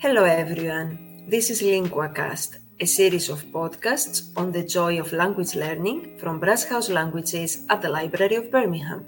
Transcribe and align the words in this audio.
Hello, 0.00 0.24
everyone. 0.24 1.26
This 1.28 1.50
is 1.50 1.60
LinguaCast, 1.60 2.56
a 2.80 2.86
series 2.86 3.28
of 3.28 3.44
podcasts 3.52 4.32
on 4.34 4.50
the 4.50 4.64
joy 4.64 4.98
of 4.98 5.12
language 5.12 5.54
learning 5.54 6.16
from 6.16 6.40
Brass 6.40 6.64
House 6.64 6.88
Languages 6.88 7.66
at 7.68 7.82
the 7.82 7.90
Library 7.90 8.36
of 8.36 8.50
Birmingham. 8.50 9.04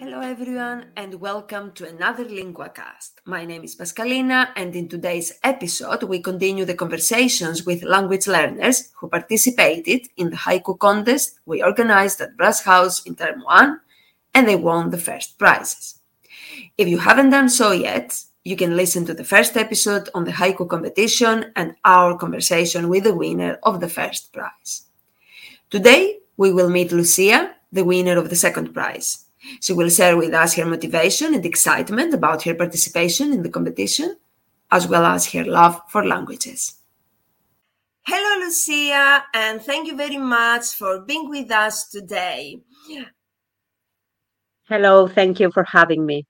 Hello, 0.00 0.18
everyone, 0.18 0.86
and 0.96 1.14
welcome 1.20 1.70
to 1.74 1.86
another 1.86 2.24
LinguaCast. 2.24 3.22
My 3.26 3.44
name 3.44 3.62
is 3.62 3.76
Paschalina, 3.76 4.48
and 4.56 4.74
in 4.74 4.88
today's 4.88 5.38
episode, 5.44 6.02
we 6.02 6.18
continue 6.18 6.64
the 6.64 6.74
conversations 6.74 7.64
with 7.64 7.84
language 7.84 8.26
learners 8.26 8.90
who 8.96 9.08
participated 9.08 10.08
in 10.16 10.30
the 10.30 10.36
haiku 10.36 10.76
contest 10.76 11.38
we 11.46 11.62
organized 11.62 12.20
at 12.20 12.36
Brass 12.36 12.64
House 12.64 13.06
in 13.06 13.14
Term 13.14 13.42
1, 13.42 13.80
and 14.34 14.48
they 14.48 14.56
won 14.56 14.90
the 14.90 14.98
first 14.98 15.38
prizes. 15.38 16.00
If 16.76 16.88
you 16.88 16.98
haven't 16.98 17.30
done 17.30 17.48
so 17.48 17.70
yet, 17.70 18.18
you 18.44 18.56
can 18.56 18.76
listen 18.76 19.06
to 19.06 19.14
the 19.14 19.24
first 19.24 19.56
episode 19.56 20.10
on 20.14 20.24
the 20.24 20.30
haiku 20.30 20.68
competition 20.68 21.50
and 21.56 21.74
our 21.84 22.16
conversation 22.16 22.88
with 22.90 23.04
the 23.04 23.14
winner 23.14 23.58
of 23.62 23.80
the 23.80 23.88
first 23.88 24.32
prize. 24.32 24.82
Today, 25.70 26.18
we 26.36 26.52
will 26.52 26.68
meet 26.68 26.92
Lucia, 26.92 27.54
the 27.72 27.84
winner 27.84 28.18
of 28.18 28.28
the 28.28 28.36
second 28.36 28.74
prize. 28.74 29.24
She 29.60 29.72
will 29.72 29.88
share 29.88 30.16
with 30.16 30.34
us 30.34 30.54
her 30.54 30.66
motivation 30.66 31.34
and 31.34 31.44
excitement 31.44 32.12
about 32.12 32.42
her 32.42 32.54
participation 32.54 33.32
in 33.32 33.42
the 33.42 33.48
competition, 33.48 34.16
as 34.70 34.86
well 34.86 35.06
as 35.06 35.32
her 35.32 35.44
love 35.44 35.80
for 35.88 36.04
languages. 36.04 36.74
Hello, 38.06 38.44
Lucia, 38.44 39.24
and 39.32 39.62
thank 39.62 39.86
you 39.86 39.96
very 39.96 40.18
much 40.18 40.74
for 40.74 41.00
being 41.00 41.30
with 41.30 41.50
us 41.50 41.88
today. 41.88 42.60
Hello, 44.68 45.08
thank 45.08 45.40
you 45.40 45.50
for 45.50 45.64
having 45.64 46.04
me. 46.04 46.26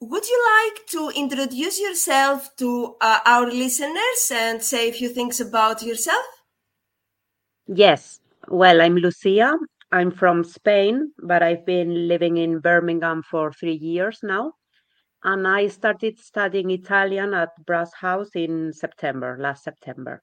Would 0.00 0.26
you 0.26 0.44
like 0.64 0.86
to 0.88 1.10
introduce 1.14 1.78
yourself 1.78 2.56
to 2.56 2.96
uh, 3.02 3.20
our 3.26 3.46
listeners 3.46 4.32
and 4.32 4.62
say 4.62 4.88
a 4.88 4.92
few 4.92 5.10
things 5.10 5.40
about 5.40 5.82
yourself? 5.82 6.24
Yes. 7.66 8.20
Well, 8.48 8.80
I'm 8.80 8.96
Lucia. 8.96 9.58
I'm 9.92 10.10
from 10.10 10.42
Spain, 10.42 11.12
but 11.22 11.42
I've 11.42 11.66
been 11.66 12.08
living 12.08 12.38
in 12.38 12.60
Birmingham 12.60 13.22
for 13.22 13.52
three 13.52 13.74
years 13.74 14.20
now. 14.22 14.54
And 15.22 15.46
I 15.46 15.66
started 15.66 16.18
studying 16.18 16.70
Italian 16.70 17.34
at 17.34 17.50
Brass 17.66 17.92
House 17.92 18.30
in 18.34 18.72
September, 18.72 19.36
last 19.38 19.64
September. 19.64 20.22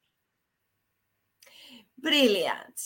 Brilliant. 1.99 2.81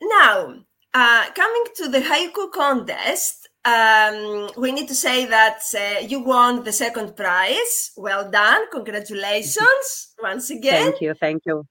Now, 0.00 0.54
uh, 0.94 1.30
coming 1.34 1.64
to 1.76 1.88
the 1.88 2.00
haiku 2.00 2.50
contest, 2.52 3.48
um, 3.64 4.50
we 4.56 4.72
need 4.72 4.88
to 4.88 4.94
say 4.94 5.26
that 5.26 5.60
uh, 5.74 6.00
you 6.00 6.20
won 6.20 6.64
the 6.64 6.72
second 6.72 7.16
prize. 7.16 7.90
Well 7.96 8.30
done. 8.30 8.70
Congratulations 8.70 10.14
once 10.22 10.50
again. 10.50 10.90
Thank 10.90 11.00
you. 11.00 11.14
Thank 11.14 11.42
you. 11.46 11.64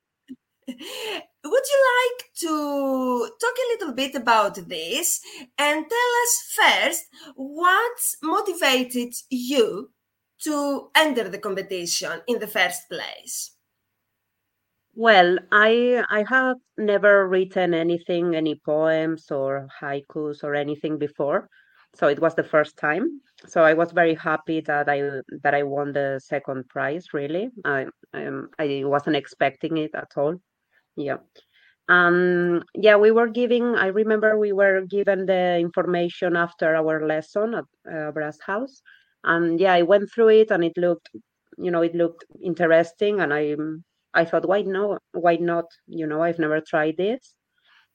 Would 0.67 1.63
you 1.73 1.81
like 2.01 2.25
to 2.39 3.29
talk 3.39 3.55
a 3.57 3.69
little 3.73 3.94
bit 3.94 4.16
about 4.16 4.55
this 4.67 5.19
and 5.57 5.85
tell 5.89 6.11
us 6.23 6.55
first 6.55 7.03
what 7.35 7.97
motivated 8.21 9.13
you 9.29 9.91
to 10.44 10.89
enter 10.95 11.27
the 11.29 11.38
competition 11.38 12.21
in 12.27 12.39
the 12.39 12.47
first 12.47 12.89
place? 12.89 13.53
Well, 14.95 15.39
I 15.52 16.05
I 16.09 16.23
have 16.30 16.58
never 16.77 17.27
written 17.27 17.73
anything, 17.73 18.36
any 18.36 18.55
poems 18.63 19.31
or 19.31 19.67
haikus 19.81 20.44
or 20.44 20.53
anything 20.55 20.97
before 20.97 21.50
so 21.95 22.08
it 22.08 22.19
was 22.19 22.33
the 22.35 22.44
first 22.44 22.75
time. 22.77 23.22
So 23.45 23.63
i 23.63 23.73
was 23.73 23.91
very 23.91 24.16
happy 24.16 24.61
that 24.61 24.89
i 24.89 25.00
that 25.44 25.53
i 25.55 25.63
won 25.63 25.94
the 25.94 26.19
second 26.23 26.67
prize 26.69 27.13
really. 27.13 27.50
I 27.66 27.88
um, 28.13 28.50
i 28.59 28.81
wasn't 28.85 29.16
expecting 29.16 29.77
it 29.77 29.91
at 29.95 30.11
all. 30.17 30.35
Yeah. 30.95 31.17
Um 31.89 32.63
yeah 32.75 32.97
we 32.97 33.11
were 33.11 33.28
giving 33.30 33.75
i 33.75 33.88
remember 33.88 34.38
we 34.39 34.53
were 34.53 34.81
given 34.88 35.25
the 35.28 35.57
information 35.59 36.35
after 36.38 36.75
our 36.75 37.06
lesson 37.07 37.56
at 37.56 37.66
uh, 37.94 38.12
brass 38.12 38.39
house 38.41 38.81
and 39.23 39.59
yeah 39.59 39.73
i 39.73 39.81
went 39.84 40.12
through 40.12 40.29
it 40.41 40.51
and 40.51 40.63
it 40.63 40.78
looked 40.78 41.09
you 41.57 41.72
know 41.72 41.81
it 41.84 41.95
looked 41.95 42.25
interesting 42.44 43.19
and 43.22 43.34
i 43.34 43.56
i 44.13 44.25
thought 44.25 44.47
why 44.47 44.62
no 44.62 44.97
why 45.13 45.35
not 45.38 45.66
you 45.88 46.06
know 46.07 46.22
i've 46.24 46.40
never 46.40 46.62
tried 46.62 46.96
this 46.97 47.35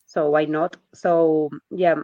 so 0.06 0.30
why 0.30 0.44
not 0.44 0.76
so 0.94 1.48
yeah 1.70 1.96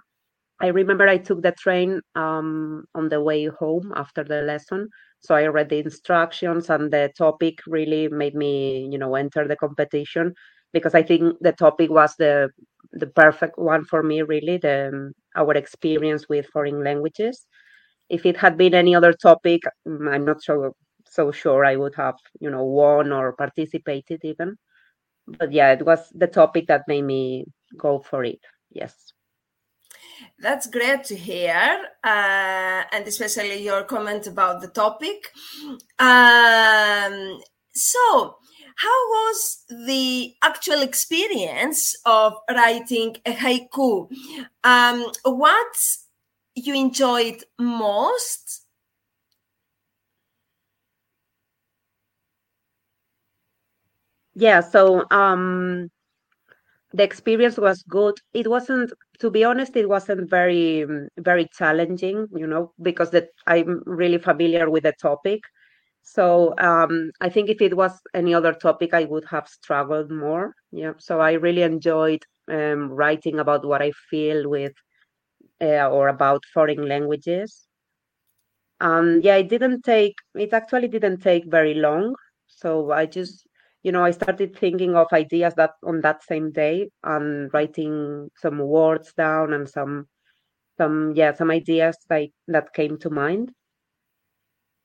I 0.60 0.68
remember 0.68 1.08
I 1.08 1.18
took 1.18 1.42
the 1.42 1.52
train 1.52 2.00
um, 2.14 2.84
on 2.94 3.08
the 3.10 3.20
way 3.22 3.46
home 3.46 3.92
after 3.96 4.24
the 4.24 4.42
lesson. 4.42 4.88
So 5.20 5.34
I 5.34 5.46
read 5.46 5.68
the 5.70 5.78
instructions, 5.80 6.70
and 6.70 6.92
the 6.92 7.12
topic 7.18 7.58
really 7.66 8.08
made 8.08 8.34
me, 8.34 8.88
you 8.90 8.98
know, 8.98 9.14
enter 9.16 9.48
the 9.48 9.56
competition 9.56 10.34
because 10.72 10.94
I 10.94 11.02
think 11.02 11.36
the 11.40 11.52
topic 11.52 11.90
was 11.90 12.14
the 12.18 12.50
the 12.92 13.06
perfect 13.08 13.58
one 13.58 13.84
for 13.84 14.02
me. 14.02 14.22
Really, 14.22 14.58
the 14.58 14.90
um, 14.94 15.12
our 15.36 15.54
experience 15.54 16.28
with 16.28 16.46
foreign 16.52 16.84
languages. 16.84 17.46
If 18.10 18.26
it 18.26 18.36
had 18.36 18.56
been 18.56 18.74
any 18.74 18.94
other 18.94 19.12
topic, 19.12 19.62
mm, 19.88 20.12
I'm 20.12 20.24
not 20.24 20.42
so 20.42 20.72
so 21.14 21.30
sure 21.30 21.64
I 21.64 21.76
would 21.76 21.94
have, 21.94 22.16
you 22.40 22.50
know, 22.50 22.64
won 22.64 23.12
or 23.12 23.32
participated 23.34 24.20
even. 24.24 24.56
But 25.26 25.52
yeah, 25.52 25.72
it 25.72 25.86
was 25.86 26.10
the 26.12 26.26
topic 26.26 26.66
that 26.66 26.88
made 26.88 27.04
me 27.04 27.46
go 27.76 28.00
for 28.00 28.24
it. 28.24 28.40
Yes. 28.70 29.12
That's 30.40 30.66
great 30.66 31.04
to 31.04 31.16
hear, 31.16 31.86
uh, 32.02 32.82
and 32.92 33.06
especially 33.06 33.62
your 33.62 33.84
comment 33.84 34.26
about 34.26 34.60
the 34.60 34.68
topic. 34.68 35.30
Um, 35.98 37.40
so, 37.72 38.36
how 38.76 39.08
was 39.16 39.64
the 39.68 40.34
actual 40.42 40.82
experience 40.82 41.96
of 42.04 42.34
writing 42.50 43.16
a 43.24 43.32
haiku? 43.32 44.08
Um, 44.64 45.06
what 45.22 45.74
you 46.56 46.74
enjoyed 46.74 47.44
most? 47.58 48.63
Yeah, 54.34 54.60
so 54.60 55.04
um, 55.10 55.90
the 56.92 57.02
experience 57.02 57.58
was 57.58 57.82
good. 57.88 58.14
It 58.32 58.48
wasn't, 58.48 58.92
to 59.18 59.30
be 59.30 59.44
honest, 59.44 59.76
it 59.76 59.88
wasn't 59.88 60.30
very 60.30 60.86
very 61.18 61.48
challenging, 61.52 62.28
you 62.36 62.46
know, 62.46 62.72
because 62.82 63.10
that 63.10 63.28
I'm 63.46 63.82
really 63.86 64.18
familiar 64.18 64.70
with 64.70 64.84
the 64.84 64.92
topic. 65.00 65.40
So 66.02 66.54
um, 66.58 67.10
I 67.20 67.28
think 67.30 67.50
if 67.50 67.60
it 67.62 67.76
was 67.76 68.00
any 68.14 68.34
other 68.34 68.52
topic, 68.54 68.94
I 68.94 69.04
would 69.04 69.24
have 69.30 69.48
struggled 69.48 70.10
more. 70.10 70.54
Yeah. 70.72 70.92
So 70.98 71.20
I 71.20 71.32
really 71.32 71.62
enjoyed 71.62 72.22
um, 72.50 72.90
writing 72.90 73.38
about 73.40 73.66
what 73.66 73.82
I 73.82 73.92
feel 74.10 74.48
with 74.48 74.72
uh, 75.62 75.88
or 75.90 76.08
about 76.08 76.44
foreign 76.54 76.88
languages. 76.88 77.66
Um, 78.80 79.20
yeah, 79.22 79.36
it 79.36 79.48
didn't 79.48 79.82
take. 79.82 80.14
It 80.34 80.52
actually 80.52 80.88
didn't 80.88 81.20
take 81.20 81.46
very 81.46 81.74
long. 81.74 82.14
So 82.46 82.92
I 82.92 83.06
just 83.06 83.46
you 83.84 83.92
know, 83.92 84.02
I 84.02 84.10
started 84.12 84.56
thinking 84.56 84.96
of 84.96 85.12
ideas 85.12 85.54
that 85.56 85.72
on 85.84 86.00
that 86.00 86.24
same 86.24 86.50
day 86.50 86.90
and 87.04 87.52
writing 87.52 88.30
some 88.36 88.58
words 88.58 89.12
down 89.12 89.52
and 89.52 89.68
some 89.68 90.08
some 90.78 91.12
yeah 91.14 91.32
some 91.32 91.50
ideas 91.50 91.96
like 92.10 92.32
that 92.48 92.72
came 92.72 92.98
to 92.98 93.10
mind. 93.10 93.52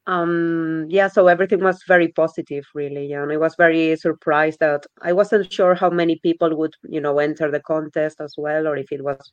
Um 0.05 0.87
yeah 0.89 1.07
so 1.07 1.27
everything 1.27 1.63
was 1.63 1.83
very 1.87 2.09
positive 2.09 2.65
really 2.73 3.05
yeah 3.07 3.21
and 3.21 3.31
i 3.31 3.37
was 3.37 3.53
very 3.55 3.95
surprised 3.95 4.59
that 4.59 4.87
i 5.03 5.13
wasn't 5.13 5.53
sure 5.53 5.75
how 5.75 5.91
many 5.91 6.16
people 6.23 6.55
would 6.57 6.73
you 6.89 6.99
know 6.99 7.19
enter 7.19 7.51
the 7.51 7.59
contest 7.59 8.19
as 8.19 8.33
well 8.35 8.67
or 8.67 8.75
if 8.75 8.91
it 8.91 9.03
was 9.03 9.31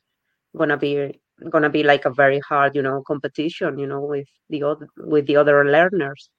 gonna 0.55 0.77
be 0.77 1.19
gonna 1.49 1.69
be 1.69 1.81
like 1.81 2.05
a 2.05 2.13
very 2.13 2.39
hard 2.41 2.75
you 2.75 2.83
know 2.83 3.01
competition 3.07 3.79
you 3.79 3.87
know 3.87 4.01
with 4.01 4.27
the 4.49 4.61
other 4.61 4.87
with 4.97 5.25
the 5.25 5.35
other 5.35 5.65
learners 5.65 6.29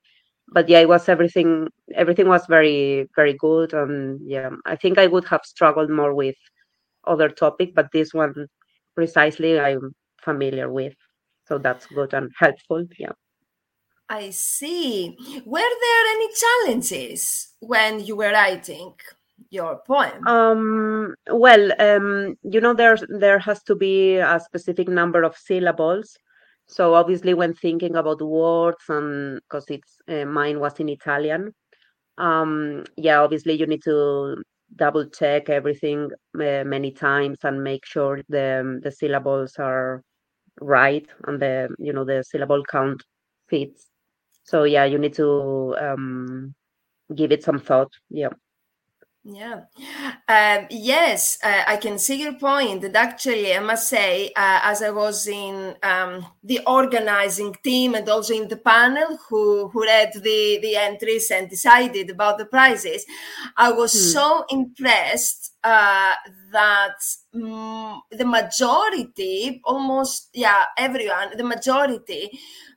but 0.52 0.68
yeah, 0.68 0.80
it 0.80 0.88
was 0.88 1.08
everything. 1.08 1.68
Everything 1.94 2.28
was 2.28 2.46
very, 2.46 3.08
very 3.16 3.34
good, 3.34 3.72
and 3.74 4.20
yeah, 4.24 4.50
I 4.66 4.76
think 4.76 4.98
I 4.98 5.06
would 5.06 5.24
have 5.26 5.42
struggled 5.44 5.90
more 5.90 6.14
with 6.14 6.36
other 7.04 7.28
topic, 7.28 7.74
but 7.74 7.90
this 7.92 8.14
one 8.14 8.46
precisely 8.94 9.58
I'm 9.58 9.94
familiar 10.22 10.70
with, 10.70 10.94
so 11.46 11.58
that's 11.58 11.86
good 11.86 12.14
and 12.14 12.30
helpful. 12.38 12.84
Yeah. 12.98 13.12
I 14.10 14.30
see. 14.30 15.16
Were 15.44 15.58
there 15.58 16.06
any 16.14 16.28
challenges 16.32 17.48
when 17.60 18.00
you 18.00 18.16
were 18.16 18.32
writing 18.32 18.94
your 19.50 19.82
poem? 19.86 20.26
Um, 20.26 21.14
well, 21.30 21.70
um, 21.78 22.36
you 22.42 22.60
know, 22.60 22.72
there's 22.72 23.04
there 23.08 23.38
has 23.38 23.62
to 23.64 23.74
be 23.74 24.16
a 24.16 24.40
specific 24.40 24.88
number 24.88 25.22
of 25.22 25.36
syllables 25.36 26.16
so 26.68 26.94
obviously, 26.94 27.34
when 27.34 27.54
thinking 27.54 27.96
about 27.96 28.22
words, 28.22 28.84
and 28.88 29.40
because 29.42 29.64
it's 29.70 29.98
uh, 30.08 30.24
mine 30.26 30.60
was 30.60 30.78
in 30.80 30.88
Italian, 30.88 31.54
um, 32.18 32.84
yeah, 32.96 33.20
obviously 33.20 33.54
you 33.54 33.66
need 33.66 33.82
to 33.84 34.42
double 34.76 35.06
check 35.08 35.48
everything 35.48 36.10
uh, 36.34 36.62
many 36.64 36.90
times 36.90 37.38
and 37.44 37.64
make 37.64 37.86
sure 37.86 38.20
the 38.28 38.80
the 38.82 38.90
syllables 38.90 39.54
are 39.58 40.02
right 40.60 41.06
and 41.26 41.40
the 41.40 41.68
you 41.78 41.92
know 41.92 42.04
the 42.04 42.22
syllable 42.22 42.62
count 42.64 43.02
fits. 43.48 43.86
so 44.44 44.64
yeah 44.64 44.84
you 44.84 44.98
need 44.98 45.14
to 45.14 45.74
um, 45.80 46.54
give 47.14 47.32
it 47.32 47.42
some 47.42 47.58
thought 47.58 47.92
yeah 48.10 48.28
yeah. 49.30 49.60
Um, 50.26 50.66
yes, 50.70 51.36
uh, 51.44 51.62
I 51.66 51.76
can 51.76 51.98
see 51.98 52.22
your 52.22 52.34
point. 52.34 52.82
And 52.82 52.96
actually, 52.96 53.54
I 53.54 53.60
must 53.60 53.88
say, 53.88 54.28
uh, 54.28 54.60
as 54.62 54.82
I 54.82 54.90
was 54.90 55.26
in 55.28 55.76
um, 55.82 56.24
the 56.42 56.60
organizing 56.66 57.54
team 57.62 57.94
and 57.94 58.08
also 58.08 58.32
in 58.32 58.48
the 58.48 58.56
panel 58.56 59.18
who, 59.28 59.68
who 59.68 59.84
read 59.84 60.12
the, 60.14 60.58
the 60.62 60.76
entries 60.76 61.30
and 61.30 61.50
decided 61.50 62.08
about 62.08 62.38
the 62.38 62.46
prizes, 62.46 63.04
I 63.54 63.70
was 63.70 63.92
hmm. 63.92 63.98
so 63.98 64.44
impressed 64.48 65.52
uh, 65.62 66.14
that 66.52 66.96
mm, 67.34 67.98
the 68.10 68.24
majority, 68.24 69.60
almost, 69.64 70.30
yeah, 70.32 70.64
everyone, 70.78 71.36
the 71.36 71.44
majority 71.44 72.30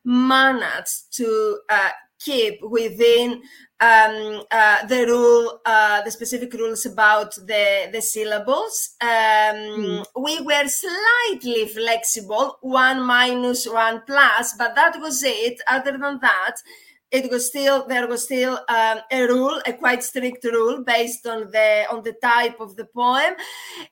managed 0.04 1.16
to 1.16 1.60
uh, 1.70 1.92
keep 2.20 2.60
within 2.62 3.42
um, 3.82 4.44
uh, 4.52 4.86
the 4.86 5.06
rule, 5.08 5.60
uh, 5.66 6.02
the 6.04 6.12
specific 6.12 6.54
rules 6.54 6.86
about 6.86 7.34
the, 7.36 7.90
the 7.92 8.02
syllables. 8.02 8.96
Um, 9.02 9.10
mm. 9.10 10.06
We 10.20 10.40
were 10.42 10.68
slightly 10.68 11.68
flexible, 11.68 12.58
one 12.62 13.02
minus, 13.02 13.68
one 13.68 14.04
plus, 14.06 14.54
but 14.58 14.76
that 14.76 15.00
was 15.00 15.24
it. 15.24 15.60
Other 15.68 15.98
than 15.98 16.20
that, 16.22 16.58
it 17.10 17.30
was 17.30 17.48
still 17.48 17.88
there 17.88 18.08
was 18.08 18.24
still 18.24 18.60
um, 18.70 19.00
a 19.12 19.28
rule, 19.28 19.60
a 19.66 19.74
quite 19.74 20.04
strict 20.04 20.46
rule 20.46 20.84
based 20.84 21.26
on 21.28 21.52
the 21.52 21.86
on 21.92 22.04
the 22.04 22.14
type 22.14 22.60
of 22.62 22.78
the 22.78 22.86
poem, 22.86 23.34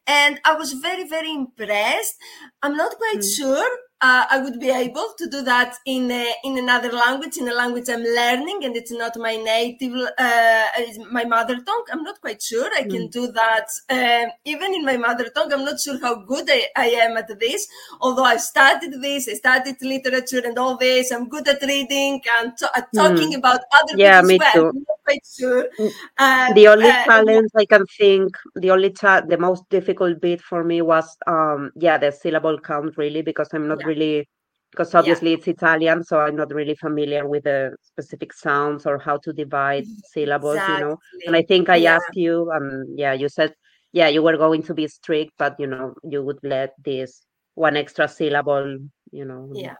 and 0.07 0.39
I 0.45 0.53
was 0.53 0.73
very 0.73 1.05
very 1.07 1.33
impressed. 1.33 2.15
I'm 2.61 2.77
not 2.77 2.95
quite 2.95 3.19
mm. 3.19 3.35
sure 3.35 3.69
uh, 4.01 4.25
I 4.29 4.37
would 4.39 4.61
be 4.61 4.69
able 4.69 5.13
to 5.17 5.27
do 5.29 5.41
that 5.41 5.75
in 5.85 6.09
a, 6.09 6.33
in 6.45 6.57
another 6.57 6.89
language, 6.89 7.35
in 7.37 7.49
a 7.49 7.53
language 7.53 7.89
I'm 7.89 8.01
learning, 8.01 8.63
and 8.63 8.75
it's 8.75 8.91
not 8.91 9.17
my 9.17 9.35
native, 9.35 9.93
uh, 10.17 10.63
my 11.11 11.25
mother 11.25 11.59
tongue. 11.59 11.85
I'm 11.91 12.03
not 12.03 12.21
quite 12.21 12.41
sure 12.41 12.69
I 12.73 12.83
can 12.83 13.07
mm. 13.07 13.11
do 13.11 13.29
that 13.33 13.67
uh, 13.89 14.29
even 14.45 14.73
in 14.73 14.85
my 14.85 14.95
mother 14.95 15.29
tongue. 15.35 15.51
I'm 15.51 15.65
not 15.65 15.81
sure 15.81 15.99
how 15.99 16.15
good 16.15 16.45
I, 16.49 16.67
I 16.77 16.85
am 17.01 17.17
at 17.17 17.27
this. 17.39 17.67
Although 17.99 18.23
I 18.23 18.37
studied 18.37 18.93
this, 19.01 19.27
I 19.27 19.33
studied 19.33 19.81
literature 19.81 20.43
and 20.45 20.57
all 20.57 20.77
this. 20.77 21.11
I'm 21.11 21.27
good 21.27 21.49
at 21.49 21.61
reading 21.61 22.21
and 22.39 22.55
to- 22.57 22.71
at 22.75 22.87
talking 22.95 23.33
mm. 23.33 23.37
about 23.37 23.59
other 23.73 23.97
yeah, 23.97 24.21
me 24.21 24.37
well. 24.37 24.53
Too. 24.53 24.67
I'm 24.69 24.85
not 24.87 24.97
quite 25.03 25.27
sure. 25.37 25.67
Mm. 25.77 26.55
the 26.55 26.67
only 26.69 26.89
uh, 26.89 27.03
challenge 27.03 27.51
I 27.57 27.65
can 27.65 27.85
think, 27.85 28.37
the 28.55 28.71
only 28.71 28.91
cha- 28.91 29.21
the 29.21 29.37
most 29.37 29.69
difficult 29.69 30.21
bit 30.21 30.39
for 30.39 30.63
me 30.63 30.81
was, 30.81 31.17
um, 31.27 31.73
yeah, 31.75 31.97
the 31.97 32.13
syllable 32.13 32.57
count 32.57 32.97
really 32.97 33.21
because 33.21 33.49
I'm 33.51 33.67
not. 33.67 33.79
Yeah 33.81 33.88
really 33.89 34.27
because 34.71 34.93
obviously 34.93 35.31
yeah. 35.31 35.37
it's 35.37 35.47
Italian, 35.47 36.03
so 36.03 36.19
I'm 36.19 36.35
not 36.35 36.53
really 36.53 36.75
familiar 36.75 37.27
with 37.27 37.43
the 37.43 37.75
specific 37.81 38.31
sounds 38.33 38.85
or 38.85 38.99
how 38.99 39.17
to 39.17 39.33
divide 39.33 39.85
syllables, 40.13 40.55
exactly. 40.55 40.75
you 40.75 40.85
know. 40.85 40.97
And 41.25 41.35
I 41.35 41.41
think 41.41 41.69
I 41.69 41.77
yeah. 41.77 41.95
asked 41.95 42.15
you, 42.15 42.51
um, 42.55 42.85
yeah, 42.95 43.13
you 43.13 43.29
said, 43.29 43.53
yeah, 43.91 44.07
you 44.07 44.21
were 44.21 44.37
going 44.37 44.63
to 44.63 44.73
be 44.73 44.87
strict, 44.87 45.33
but 45.37 45.59
you 45.59 45.67
know, 45.67 45.95
you 46.03 46.23
would 46.23 46.39
let 46.43 46.73
this 46.83 47.21
one 47.55 47.75
extra 47.75 48.07
syllable, 48.07 48.77
you 49.11 49.25
know. 49.25 49.49
Yeah. 49.53 49.75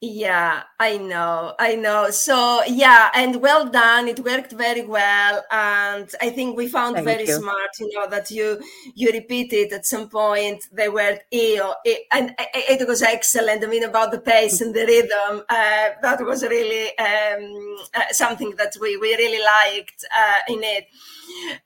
Yeah, 0.00 0.62
I 0.78 0.96
know, 0.98 1.54
I 1.58 1.74
know. 1.74 2.10
So 2.10 2.62
yeah, 2.66 3.10
and 3.12 3.42
well 3.42 3.68
done. 3.68 4.06
It 4.06 4.20
worked 4.20 4.52
very 4.52 4.82
well, 4.82 5.44
and 5.50 6.08
I 6.20 6.30
think 6.30 6.56
we 6.56 6.68
found 6.68 6.94
Thank 6.94 7.06
very 7.06 7.26
you. 7.26 7.34
smart. 7.34 7.70
You 7.80 7.90
know 7.92 8.08
that 8.08 8.30
you 8.30 8.60
you 8.94 9.10
repeated 9.12 9.72
at 9.72 9.84
some 9.84 10.08
point 10.08 10.64
the 10.72 10.90
word 10.90 11.20
"io," 11.34 11.74
and 12.12 12.34
it 12.38 12.86
was 12.86 13.02
excellent. 13.02 13.64
I 13.64 13.66
mean, 13.66 13.82
about 13.82 14.12
the 14.12 14.20
pace 14.20 14.60
and 14.60 14.72
the 14.72 14.86
rhythm, 14.86 15.42
uh, 15.48 15.88
that 16.02 16.24
was 16.24 16.44
really 16.44 16.96
um, 16.98 17.76
uh, 17.94 18.12
something 18.12 18.54
that 18.56 18.76
we 18.80 18.96
we 18.96 19.16
really 19.16 19.42
liked 19.42 20.04
uh, 20.16 20.52
in 20.54 20.62
it. 20.62 20.86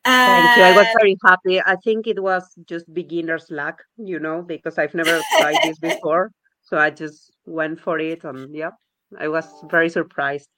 Thank 0.04 0.56
you. 0.56 0.62
I 0.62 0.76
was 0.76 0.86
very 0.98 1.16
happy. 1.24 1.60
I 1.60 1.76
think 1.76 2.06
it 2.06 2.22
was 2.22 2.42
just 2.66 2.92
beginner's 2.92 3.46
luck, 3.50 3.84
you 3.96 4.18
know, 4.18 4.42
because 4.42 4.78
I've 4.78 4.94
never 4.94 5.20
tried 5.38 5.58
this 5.62 5.78
before. 5.90 6.32
So 6.72 6.78
I 6.78 6.90
just 6.90 7.30
went 7.46 7.80
for 7.80 7.98
it, 7.98 8.24
and 8.24 8.54
yeah, 8.54 8.70
I 9.18 9.28
was 9.28 9.46
very 9.70 9.90
surprised. 9.90 10.48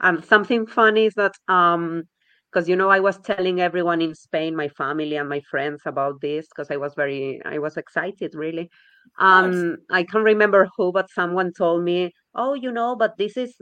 And 0.00 0.24
something 0.24 0.66
funny 0.66 1.06
is 1.06 1.14
that 1.14 1.32
um, 1.48 2.04
because 2.52 2.68
you 2.68 2.76
know 2.76 2.90
I 2.90 3.00
was 3.00 3.18
telling 3.18 3.60
everyone 3.60 4.02
in 4.02 4.14
Spain, 4.14 4.54
my 4.56 4.68
family 4.68 5.16
and 5.16 5.28
my 5.28 5.40
friends 5.50 5.82
about 5.86 6.20
this 6.20 6.46
because 6.48 6.70
I 6.70 6.76
was 6.76 6.94
very 6.94 7.40
I 7.46 7.58
was 7.58 7.76
excited 7.78 8.34
really. 8.34 8.70
Um, 9.18 9.78
I 9.90 10.04
can't 10.04 10.24
remember 10.24 10.68
who, 10.76 10.92
but 10.92 11.10
someone 11.10 11.52
told 11.56 11.84
me, 11.84 12.12
"Oh, 12.34 12.54
you 12.54 12.70
know, 12.72 12.96
but 12.96 13.16
this 13.18 13.36
is 13.36 13.56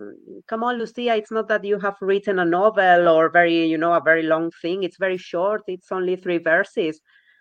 come 0.48 0.64
on, 0.64 0.78
Lucia. 0.78 1.16
It's 1.16 1.30
not 1.32 1.48
that 1.48 1.64
you 1.64 1.78
have 1.80 1.96
written 2.00 2.38
a 2.40 2.44
novel 2.44 3.08
or 3.08 3.30
very, 3.30 3.66
you 3.66 3.78
know, 3.78 3.92
a 3.94 4.02
very 4.02 4.22
long 4.24 4.50
thing. 4.62 4.82
It's 4.84 4.98
very 4.98 5.18
short. 5.18 5.62
It's 5.68 5.92
only 5.92 6.16
three 6.16 6.38
verses." 6.38 7.00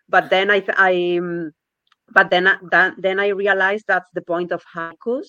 But 0.09 0.29
then 0.29 0.51
I 0.51 0.63
I 0.77 1.17
um, 1.19 1.51
but 2.13 2.29
then 2.29 2.49
then, 2.71 2.95
then 2.97 3.19
I 3.19 3.27
realized 3.29 3.85
that's 3.87 4.09
the 4.13 4.21
point 4.21 4.51
of 4.51 4.63
haikus, 4.75 5.27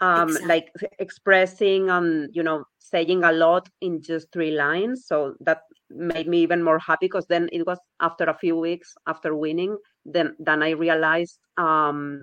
um, 0.00 0.28
exactly. 0.28 0.48
like 0.48 0.68
expressing 0.98 1.90
um, 1.90 2.28
you 2.32 2.42
know, 2.42 2.64
saying 2.78 3.24
a 3.24 3.32
lot 3.32 3.68
in 3.80 4.02
just 4.02 4.32
three 4.32 4.52
lines. 4.52 5.06
So 5.06 5.34
that 5.40 5.62
made 5.90 6.28
me 6.28 6.42
even 6.42 6.62
more 6.62 6.78
happy 6.78 7.06
because 7.06 7.26
then 7.26 7.48
it 7.52 7.66
was 7.66 7.78
after 8.00 8.24
a 8.24 8.38
few 8.38 8.56
weeks 8.56 8.94
after 9.06 9.34
winning, 9.34 9.76
then 10.04 10.36
then 10.38 10.62
I 10.62 10.70
realized 10.70 11.38
um 11.56 12.22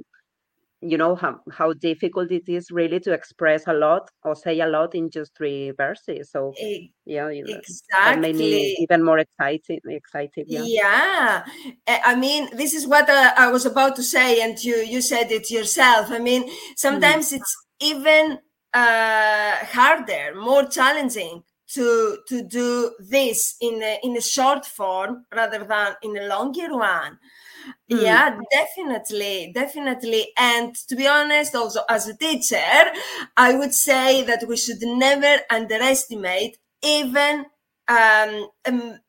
you 0.81 0.97
know 0.97 1.15
how, 1.15 1.39
how 1.51 1.73
difficult 1.73 2.31
it 2.31 2.47
is 2.47 2.69
really 2.69 2.99
to 2.99 3.11
express 3.11 3.63
a 3.67 3.73
lot 3.73 4.09
or 4.23 4.35
say 4.35 4.59
a 4.59 4.67
lot 4.67 4.93
in 4.93 5.09
just 5.09 5.35
three 5.35 5.71
verses. 5.71 6.29
So 6.31 6.53
yeah 7.05 7.27
exactly 7.29 7.81
that 7.91 8.19
made 8.19 8.35
me 8.35 8.75
even 8.79 9.03
more 9.03 9.19
excited 9.19 9.79
excited 9.87 10.45
yeah. 10.47 10.63
Yeah. 10.65 11.43
I 12.05 12.15
mean 12.15 12.55
this 12.55 12.73
is 12.73 12.85
what 12.85 13.09
uh, 13.09 13.33
i 13.37 13.49
was 13.49 13.65
about 13.65 13.95
to 13.95 14.03
say 14.03 14.41
and 14.41 14.61
you 14.63 14.75
you 14.77 15.01
said 15.01 15.31
it 15.31 15.49
yourself. 15.49 16.11
I 16.11 16.19
mean 16.19 16.49
sometimes 16.75 17.31
mm. 17.31 17.37
it's 17.37 17.55
even 17.79 18.39
uh, 18.73 19.55
harder 19.65 20.35
more 20.35 20.65
challenging 20.65 21.43
to 21.69 22.19
to 22.27 22.43
do 22.43 22.91
this 22.99 23.55
in 23.61 23.81
a, 23.83 23.99
in 24.03 24.15
a 24.15 24.21
short 24.21 24.65
form 24.65 25.25
rather 25.35 25.63
than 25.63 25.95
in 26.03 26.17
a 26.17 26.27
longer 26.27 26.75
one 26.75 27.17
Mm. 27.91 28.01
Yeah, 28.01 28.39
definitely, 28.51 29.51
definitely. 29.53 30.27
And 30.37 30.75
to 30.87 30.95
be 30.95 31.07
honest, 31.07 31.55
also 31.55 31.81
as 31.89 32.07
a 32.07 32.15
teacher, 32.15 32.57
I 33.35 33.53
would 33.55 33.73
say 33.73 34.23
that 34.23 34.47
we 34.47 34.57
should 34.57 34.81
never 34.81 35.41
underestimate 35.49 36.57
even 36.83 37.45
um, 37.87 38.49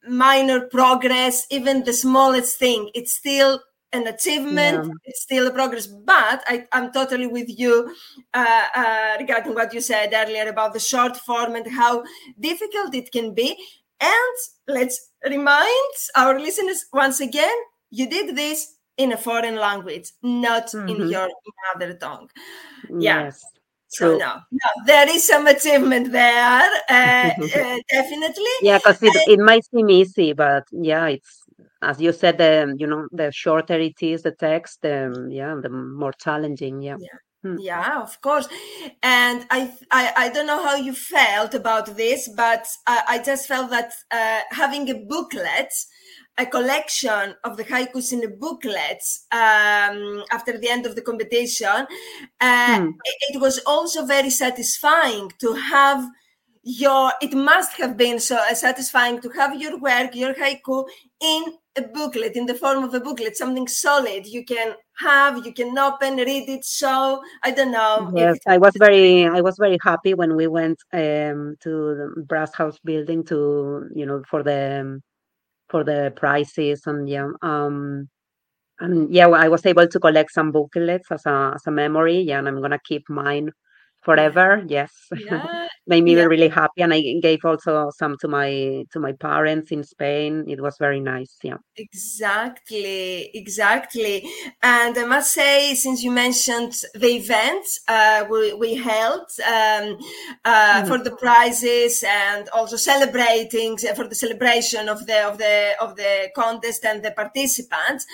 minor 0.09 0.61
progress, 0.61 1.47
even 1.51 1.85
the 1.85 1.93
smallest 1.93 2.59
thing. 2.59 2.91
It's 2.95 3.15
still 3.15 3.61
an 3.93 4.07
achievement 4.07 4.87
yeah. 4.87 4.93
it's 5.05 5.23
still 5.23 5.47
a 5.47 5.51
progress 5.51 5.87
but 5.87 6.43
I, 6.47 6.67
am 6.73 6.93
totally 6.93 7.27
with 7.27 7.49
you 7.49 7.95
uh, 8.35 8.65
uh, 8.75 9.17
regarding 9.19 9.55
what 9.55 9.73
you 9.73 9.81
said 9.81 10.13
earlier 10.13 10.49
about 10.49 10.75
the 10.75 10.81
short 10.81 11.17
form 11.17 11.55
and 11.55 11.67
how 11.73 12.05
difficult 12.39 12.95
it 12.95 13.11
can 13.11 13.35
be 13.35 13.57
and 14.01 14.37
let's 14.67 15.11
remind 15.29 15.95
our 16.17 16.39
listeners 16.39 16.85
once 16.93 17.21
again 17.21 17.57
you 17.91 18.09
did 18.09 18.37
this 18.37 18.77
in 18.97 19.13
a 19.13 19.17
foreign 19.17 19.57
language, 19.57 20.11
not 20.23 20.67
mm-hmm. 20.67 20.89
in 20.89 21.09
your 21.09 21.29
mother 21.75 21.95
tongue. 21.95 22.31
Yeah. 22.91 23.25
Yes. 23.25 23.43
So 23.91 24.19
no, 24.19 24.35
no, 24.51 24.71
there 24.85 25.09
is 25.09 25.27
some 25.27 25.47
achievement 25.47 26.13
there, 26.13 26.71
uh, 26.91 27.31
uh, 27.43 27.79
definitely. 27.91 28.45
Yeah, 28.61 28.77
because 28.77 29.03
it, 29.03 29.17
it 29.29 29.39
might 29.41 29.65
seem 29.65 29.89
easy, 29.89 30.35
but 30.35 30.65
yeah, 30.71 31.07
it's 31.07 31.43
as 31.81 31.99
you 31.99 32.13
said, 32.13 32.37
the 32.37 32.75
you 32.79 32.87
know 32.87 33.09
the 33.13 33.33
shorter 33.33 33.79
it 33.79 33.95
is 34.03 34.23
the 34.23 34.33
text, 34.33 34.83
the 34.83 35.29
yeah, 35.31 35.59
the 35.63 35.71
more 35.71 36.13
challenging. 36.13 36.83
Yeah. 36.83 36.97
yeah. 37.01 37.19
Hmm. 37.43 37.57
Yeah, 37.59 38.03
of 38.03 38.21
course. 38.21 38.49
And 39.01 39.47
I, 39.51 39.73
I, 39.93 40.13
I 40.17 40.29
don't 40.31 40.49
know 40.49 40.61
how 40.61 40.75
you 40.75 40.93
felt 40.93 41.55
about 41.55 41.97
this, 41.97 42.29
but 42.37 42.67
I, 42.85 43.03
I 43.09 43.19
just 43.21 43.47
felt 43.47 43.71
that 43.71 43.93
uh, 44.11 44.41
having 44.51 44.91
a 44.91 44.95
booklet 44.95 45.73
a 46.39 46.47
collection 46.47 47.35
of 47.45 47.57
the 47.57 47.65
haikus 47.65 48.13
in 48.13 48.21
the 48.21 48.29
booklets 48.29 49.27
um, 49.33 50.23
after 50.31 50.57
the 50.57 50.69
end 50.69 50.87
of 50.87 50.95
the 50.95 51.03
competition. 51.03 51.87
Uh, 52.41 52.81
mm. 52.81 52.89
it, 53.05 53.35
it, 53.35 53.41
was 53.41 53.59
also 53.67 54.07
very 54.07 54.31
satisfying 54.31 55.31
to 55.41 55.53
have 55.55 56.09
your, 56.63 57.11
it 57.21 57.35
must 57.35 57.73
have 57.79 57.97
been 57.97 58.21
so 58.21 58.37
uh, 58.37 58.55
satisfying 58.55 59.21
to 59.21 59.29
have 59.31 59.61
your 59.61 59.79
work, 59.81 60.15
your 60.15 60.35
haiku 60.35 60.87
in 61.21 61.45
a 61.77 61.83
booklet, 61.83 62.37
in 62.37 62.47
the 62.47 62.55
form 62.55 62.85
of 62.85 62.95
a 62.95 63.01
booklet, 63.01 63.37
something 63.37 63.67
solid 63.67 64.27
you 64.27 64.45
can 64.45 64.75
have, 64.99 65.45
you 65.45 65.53
can 65.53 65.77
open, 65.79 66.17
read 66.17 66.49
it. 66.49 66.65
So 66.65 67.23
I 67.43 67.51
don't 67.51 67.73
know. 67.73 68.13
Yes, 68.15 68.39
I 68.47 68.59
was 68.59 68.73
very, 68.77 69.27
I 69.27 69.41
was 69.41 69.57
very 69.59 69.79
happy 69.83 70.15
when 70.15 70.37
we 70.37 70.47
went 70.47 70.79
um, 70.93 71.57
to 71.61 71.71
the 72.17 72.25
Brass 72.29 72.55
House 72.55 72.79
building 72.85 73.25
to, 73.25 73.89
you 73.95 74.07
know, 74.07 74.23
for 74.29 74.43
the 74.43 75.01
for 75.71 75.85
the 75.85 76.13
prices 76.17 76.83
and 76.87 77.09
yeah 77.09 77.29
um 77.43 78.09
and 78.81 79.13
yeah 79.15 79.29
i 79.29 79.49
was 79.49 79.67
able 79.67 79.87
to 79.89 80.01
collect 80.01 80.33
some 80.33 80.53
booklets 80.53 81.11
as 81.11 81.27
a 81.27 81.53
as 81.55 81.67
a 81.67 81.71
memory 81.71 82.21
yeah 82.21 82.39
and 82.39 82.49
i'm 82.49 82.61
gonna 82.63 82.81
keep 82.87 83.05
mine 83.09 83.51
forever. 84.03 84.65
Yes, 84.69 84.93
yeah. 85.17 85.67
made 85.87 86.05
me 86.05 86.15
yeah. 86.15 86.25
really 86.25 86.49
happy, 86.49 86.83
and 86.83 86.93
I 86.93 87.01
gave 87.23 87.45
also 87.45 87.91
some 87.97 88.17
to 88.21 88.29
my 88.29 88.85
to 88.93 89.01
my 89.01 89.13
parents 89.13 89.73
in 89.73 89.83
Spain. 89.83 90.45
It 90.47 90.61
was 90.61 90.77
very 90.79 91.01
nice. 91.01 91.37
Yeah, 91.43 91.57
exactly, 91.77 93.31
exactly. 93.35 94.29
And 94.63 94.97
I 94.99 95.05
must 95.05 95.33
say, 95.33 95.75
since 95.75 96.03
you 96.03 96.11
mentioned 96.11 96.75
the 96.95 97.09
event 97.09 97.67
uh, 97.89 98.25
we 98.31 98.53
we 98.55 98.75
held 98.75 99.27
um, 99.47 99.97
uh, 100.45 100.83
mm. 100.83 100.89
for 100.89 100.99
the 100.99 101.17
prizes 101.17 102.05
and 102.07 102.49
also 102.51 102.77
celebrating 102.77 103.79
for 103.97 104.07
the 104.07 104.15
celebration 104.15 104.89
of 104.89 105.07
the 105.07 105.27
of 105.27 105.39
the 105.39 105.75
of 105.81 105.97
the 105.97 106.29
contest 106.35 106.85
and 106.85 107.03
the 107.03 107.13
participants. 107.13 108.07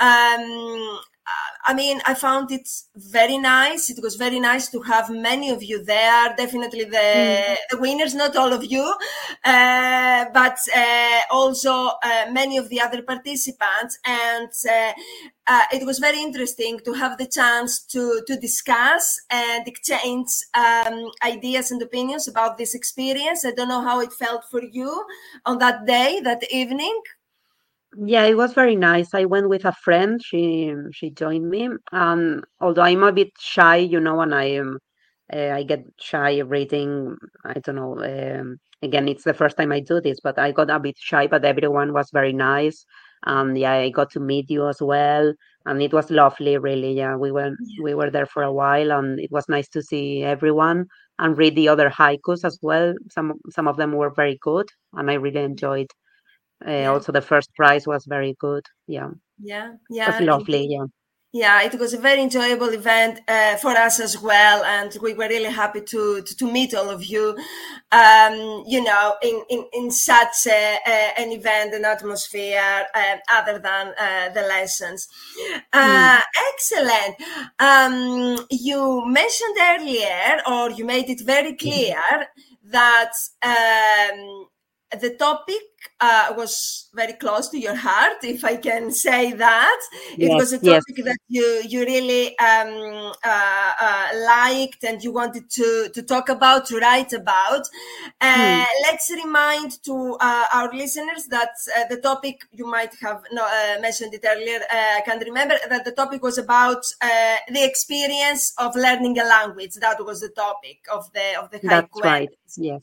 Um, 0.00 0.98
I 1.68 1.74
mean, 1.74 2.00
I 2.06 2.14
found 2.14 2.50
it 2.50 2.66
very 2.96 3.36
nice. 3.36 3.90
It 3.90 4.02
was 4.02 4.16
very 4.16 4.40
nice 4.40 4.70
to 4.70 4.80
have 4.80 5.10
many 5.10 5.50
of 5.50 5.62
you 5.62 5.84
there. 5.84 6.34
Definitely 6.34 6.84
the, 6.84 6.96
mm. 6.96 7.56
the 7.70 7.78
winners, 7.78 8.14
not 8.14 8.36
all 8.36 8.54
of 8.54 8.64
you, 8.64 8.94
uh, 9.44 10.24
but 10.32 10.58
uh, 10.74 11.20
also 11.30 11.72
uh, 12.02 12.26
many 12.32 12.56
of 12.56 12.70
the 12.70 12.80
other 12.80 13.02
participants. 13.02 13.98
And 14.06 14.48
uh, 14.70 14.92
uh, 15.46 15.64
it 15.72 15.84
was 15.84 15.98
very 15.98 16.22
interesting 16.22 16.80
to 16.86 16.94
have 16.94 17.18
the 17.18 17.26
chance 17.26 17.80
to, 17.80 18.22
to 18.26 18.36
discuss 18.36 19.20
and 19.28 19.68
exchange 19.68 20.28
um, 20.54 21.10
ideas 21.22 21.70
and 21.70 21.82
opinions 21.82 22.28
about 22.28 22.56
this 22.56 22.74
experience. 22.74 23.44
I 23.44 23.50
don't 23.50 23.68
know 23.68 23.82
how 23.82 24.00
it 24.00 24.12
felt 24.14 24.44
for 24.50 24.62
you 24.62 25.04
on 25.44 25.58
that 25.58 25.84
day, 25.84 26.20
that 26.24 26.42
evening. 26.50 26.98
Yeah, 28.00 28.24
it 28.26 28.36
was 28.36 28.52
very 28.54 28.76
nice. 28.76 29.12
I 29.14 29.24
went 29.24 29.48
with 29.48 29.64
a 29.64 29.72
friend. 29.72 30.20
She 30.22 30.72
she 30.92 31.10
joined 31.10 31.50
me. 31.50 31.68
Um, 31.92 32.44
although 32.60 32.82
I'm 32.82 33.02
a 33.02 33.12
bit 33.12 33.32
shy, 33.38 33.76
you 33.76 33.98
know, 34.00 34.20
and 34.20 34.34
I 34.34 34.44
am 34.60 34.78
uh, 35.32 35.50
I 35.58 35.64
get 35.64 35.84
shy 35.98 36.38
reading. 36.40 37.16
I 37.44 37.54
don't 37.54 37.76
know. 37.76 37.98
Um, 37.98 38.58
again, 38.82 39.08
it's 39.08 39.24
the 39.24 39.34
first 39.34 39.56
time 39.56 39.72
I 39.72 39.80
do 39.80 40.00
this, 40.00 40.20
but 40.22 40.38
I 40.38 40.52
got 40.52 40.70
a 40.70 40.78
bit 40.78 40.96
shy. 40.98 41.26
But 41.26 41.44
everyone 41.44 41.92
was 41.92 42.10
very 42.12 42.32
nice. 42.32 42.84
and 43.26 43.58
yeah, 43.58 43.72
I 43.74 43.90
got 43.90 44.10
to 44.12 44.20
meet 44.20 44.48
you 44.50 44.68
as 44.68 44.80
well, 44.80 45.32
and 45.66 45.82
it 45.82 45.92
was 45.92 46.10
lovely. 46.10 46.56
Really, 46.58 46.92
yeah, 46.94 47.16
we 47.16 47.32
were 47.32 47.48
yeah. 47.60 47.82
we 47.82 47.94
were 47.94 48.10
there 48.10 48.26
for 48.26 48.42
a 48.44 48.52
while, 48.52 48.92
and 48.92 49.18
it 49.20 49.30
was 49.32 49.48
nice 49.48 49.68
to 49.70 49.82
see 49.82 50.22
everyone 50.22 50.86
and 51.18 51.36
read 51.38 51.56
the 51.56 51.68
other 51.68 51.90
haikus 51.90 52.44
as 52.44 52.58
well. 52.62 52.94
Some 53.10 53.34
some 53.50 53.66
of 53.68 53.76
them 53.76 53.92
were 53.92 54.10
very 54.14 54.38
good, 54.40 54.68
and 54.94 55.10
I 55.10 55.14
really 55.14 55.42
enjoyed 55.42 55.88
uh, 56.66 56.70
yeah. 56.70 56.90
Also, 56.90 57.12
the 57.12 57.20
first 57.20 57.54
prize 57.54 57.86
was 57.86 58.04
very 58.06 58.34
good. 58.38 58.64
Yeah. 58.86 59.10
Yeah. 59.40 59.74
Yeah. 59.90 60.10
It 60.10 60.20
was 60.20 60.28
lovely. 60.28 60.66
Yeah. 60.70 60.86
Yeah, 61.30 61.62
it 61.62 61.78
was 61.78 61.92
a 61.92 61.98
very 61.98 62.22
enjoyable 62.22 62.70
event 62.70 63.20
uh, 63.28 63.56
for 63.56 63.72
us 63.72 64.00
as 64.00 64.18
well, 64.18 64.64
and 64.64 64.96
we 65.02 65.12
were 65.12 65.28
really 65.28 65.52
happy 65.52 65.82
to 65.82 66.22
to, 66.22 66.36
to 66.36 66.50
meet 66.50 66.72
all 66.72 66.88
of 66.88 67.04
you. 67.04 67.36
Um, 67.92 68.64
you 68.66 68.82
know, 68.82 69.14
in 69.22 69.44
in, 69.50 69.66
in 69.74 69.90
such 69.90 70.46
a, 70.46 70.78
a, 70.86 71.20
an 71.20 71.30
event, 71.32 71.74
an 71.74 71.84
atmosphere, 71.84 72.86
uh, 72.94 73.16
other 73.30 73.58
than 73.58 73.92
uh, 74.00 74.30
the 74.30 74.40
lessons. 74.40 75.06
Mm. 75.74 76.22
Excellent. 76.54 77.16
Um, 77.58 78.46
you 78.50 79.04
mentioned 79.06 79.56
earlier, 79.60 80.40
or 80.46 80.70
you 80.70 80.86
made 80.86 81.10
it 81.10 81.20
very 81.20 81.52
mm-hmm. 81.52 81.68
clear 81.68 81.96
mm. 81.96 82.26
that 82.70 83.12
um, 83.42 84.47
the 84.92 85.10
topic 85.18 85.62
uh, 86.00 86.32
was 86.36 86.88
very 86.94 87.12
close 87.14 87.48
to 87.48 87.58
your 87.58 87.74
heart, 87.74 88.18
if 88.22 88.44
I 88.44 88.56
can 88.56 88.90
say 88.90 89.32
that. 89.32 89.80
Yes, 90.16 90.30
it 90.30 90.34
was 90.34 90.52
a 90.52 90.58
topic 90.58 90.96
yes. 90.96 91.06
that 91.06 91.18
you 91.28 91.62
you 91.66 91.80
really 91.84 92.38
um, 92.38 93.12
uh, 93.24 93.72
uh, 93.80 94.08
liked 94.26 94.84
and 94.84 95.02
you 95.02 95.12
wanted 95.12 95.50
to 95.50 95.90
to 95.92 96.02
talk 96.02 96.28
about, 96.28 96.66
to 96.66 96.78
write 96.78 97.12
about. 97.12 97.66
Hmm. 98.20 98.62
Let's 98.82 99.10
remind 99.10 99.82
to 99.84 100.16
uh, 100.20 100.46
our 100.54 100.72
listeners 100.72 101.26
that 101.26 101.50
uh, 101.76 101.84
the 101.90 102.00
topic 102.00 102.44
you 102.52 102.66
might 102.66 102.94
have 103.02 103.22
no, 103.32 103.44
uh, 103.44 103.80
mentioned 103.80 104.14
it 104.14 104.24
earlier. 104.26 104.60
I 104.70 105.02
can't 105.04 105.22
remember 105.22 105.56
that 105.68 105.84
the 105.84 105.92
topic 105.92 106.22
was 106.22 106.38
about 106.38 106.82
the 107.00 107.64
experience 107.64 108.54
of 108.58 108.74
learning 108.74 109.18
a 109.18 109.24
language. 109.24 109.74
That 109.74 110.04
was 110.04 110.20
the 110.20 110.30
topic 110.30 110.78
of 110.92 111.12
the 111.12 111.38
of 111.40 111.50
the 111.50 111.58
high 111.58 111.80
That's 111.80 112.00
right. 112.02 112.30
Yes. 112.56 112.82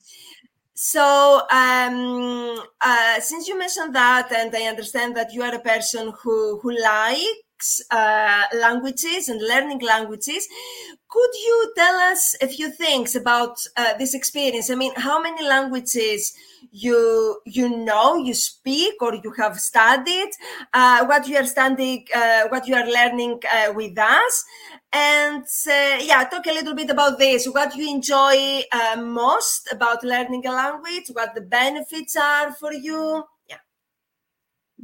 So, 0.77 1.41
um, 1.51 2.59
uh, 2.81 3.19
since 3.21 3.47
you 3.47 3.57
mentioned 3.57 3.95
that, 3.95 4.31
and 4.31 4.53
I 4.55 4.63
understand 4.63 5.15
that 5.15 5.33
you 5.33 5.41
are 5.41 5.55
a 5.55 5.59
person 5.59 6.13
who 6.21 6.59
who 6.59 6.77
likes 6.77 7.44
uh, 7.91 8.43
languages 8.53 9.29
and 9.29 9.41
learning 9.41 9.79
languages, 9.79 10.47
could 11.07 11.33
you 11.33 11.73
tell 11.77 11.95
us 11.95 12.35
a 12.41 12.47
few 12.47 12.69
things 12.69 13.15
about 13.15 13.57
uh, 13.77 13.93
this 13.97 14.13
experience? 14.13 14.69
I 14.69 14.75
mean, 14.75 14.93
how 14.95 15.21
many 15.21 15.47
languages 15.47 16.33
you 16.71 17.39
you 17.45 17.69
know, 17.69 18.17
you 18.17 18.33
speak, 18.33 19.01
or 19.01 19.15
you 19.15 19.31
have 19.37 19.59
studied? 19.59 20.29
Uh, 20.73 21.05
what 21.05 21.27
you 21.27 21.37
are 21.37 21.45
studying, 21.45 22.05
uh, 22.13 22.47
what 22.49 22.67
you 22.67 22.75
are 22.75 22.87
learning 22.87 23.39
uh, 23.53 23.71
with 23.73 23.97
us, 23.97 24.43
and 24.91 25.43
uh, 25.43 25.97
yeah, 26.01 26.23
talk 26.29 26.45
a 26.47 26.51
little 26.53 26.75
bit 26.75 26.89
about 26.89 27.17
this. 27.17 27.45
What 27.47 27.75
you 27.75 27.89
enjoy 27.89 28.63
most 28.97 29.69
about 29.71 30.03
learning 30.03 30.45
a 30.45 30.51
language? 30.51 31.07
What 31.13 31.35
the 31.35 31.41
benefits 31.41 32.15
are 32.15 32.51
for 32.53 32.73
you? 32.73 33.23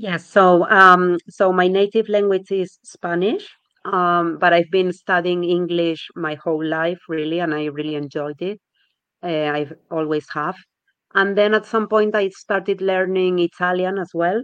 Yeah. 0.01 0.11
Yes. 0.11 0.25
So, 0.25 0.67
um, 0.69 1.17
so 1.29 1.51
my 1.53 1.67
native 1.67 2.09
language 2.09 2.51
is 2.51 2.79
Spanish, 2.83 3.47
um, 3.85 4.37
but 4.39 4.53
I've 4.53 4.71
been 4.71 4.91
studying 4.93 5.43
English 5.43 6.07
my 6.15 6.35
whole 6.35 6.63
life, 6.63 6.99
really, 7.07 7.39
and 7.39 7.53
I 7.53 7.65
really 7.65 7.95
enjoyed 7.95 8.41
it. 8.41 8.59
Uh, 9.23 9.51
I've 9.57 9.73
always 9.91 10.27
have. 10.33 10.57
And 11.15 11.37
then 11.37 11.53
at 11.55 11.65
some 11.67 11.87
point, 11.87 12.15
I 12.15 12.29
started 12.29 12.81
learning 12.81 13.39
Italian 13.39 13.99
as 13.99 14.11
well 14.13 14.43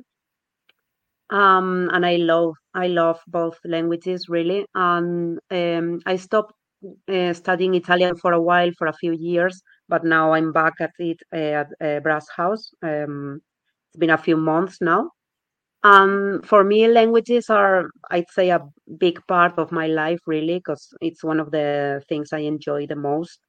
um, 1.29 1.89
and 1.93 2.05
I 2.05 2.15
love 2.17 2.53
I 2.73 2.87
love 2.87 3.19
both 3.27 3.57
languages 3.65 4.27
really. 4.29 4.65
And 4.75 5.39
um, 5.51 5.99
I 6.05 6.15
stopped 6.15 6.53
uh, 7.09 7.33
studying 7.33 7.75
Italian 7.75 8.15
for 8.17 8.33
a 8.33 8.41
while, 8.41 8.71
for 8.77 8.87
a 8.87 8.93
few 8.93 9.13
years, 9.13 9.61
but 9.89 10.03
now 10.05 10.33
I'm 10.33 10.51
back 10.53 10.73
at 10.79 10.91
it 10.99 11.19
uh, 11.33 11.63
at 11.81 12.03
Brass 12.03 12.27
House. 12.35 12.69
Um, 12.83 13.41
it's 13.89 13.97
been 13.99 14.11
a 14.11 14.17
few 14.17 14.37
months 14.37 14.77
now. 14.81 15.11
Um, 15.83 16.41
for 16.43 16.63
me, 16.63 16.87
languages 16.87 17.49
are, 17.49 17.89
I'd 18.11 18.29
say, 18.31 18.49
a 18.49 18.61
big 18.97 19.19
part 19.27 19.57
of 19.57 19.71
my 19.71 19.87
life, 19.87 20.19
really, 20.27 20.55
because 20.57 20.87
it's 21.01 21.23
one 21.23 21.39
of 21.39 21.51
the 21.51 22.03
things 22.09 22.33
I 22.33 22.39
enjoy 22.39 22.87
the 22.87 22.95
most. 22.95 23.39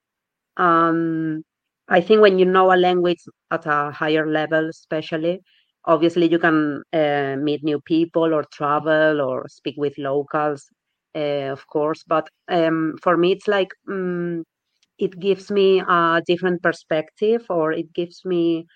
Um, 0.56 1.42
I 1.88 2.00
think 2.00 2.20
when 2.23 2.38
you 2.38 2.44
know 2.47 2.73
a 2.73 2.76
language 2.76 3.20
at 3.50 3.66
a 3.66 3.90
higher 3.92 4.26
level, 4.30 4.68
especially, 4.68 5.40
obviously 5.87 6.30
you 6.30 6.38
can 6.38 6.82
uh, 6.92 7.37
meet 7.40 7.64
new 7.64 7.80
people 7.80 8.35
or 8.35 8.44
travel 8.52 9.20
or 9.20 9.47
speak 9.49 9.75
with 9.78 9.94
locals 9.99 10.66
uh, 11.14 11.50
of 11.52 11.66
course 11.68 12.04
but 12.06 12.28
um, 12.49 12.94
for 13.02 13.16
me 13.16 13.32
it's 13.32 13.49
like 13.49 13.70
um, 13.90 14.44
it 14.99 15.18
gives 15.20 15.50
me 15.50 15.80
a 15.80 16.23
different 16.26 16.62
perspective 16.62 17.44
or 17.50 17.73
it 17.73 17.92
gives 17.94 18.23
me 18.25 18.66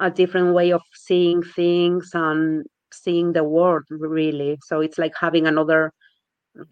a 0.00 0.10
different 0.10 0.54
way 0.54 0.72
of 0.72 0.82
seeing 0.94 1.42
things 1.42 2.10
and 2.14 2.64
seeing 2.94 3.32
the 3.32 3.44
world 3.44 3.84
really. 3.90 4.58
So 4.64 4.80
it's 4.80 4.98
like 4.98 5.12
having 5.20 5.46
another 5.46 5.92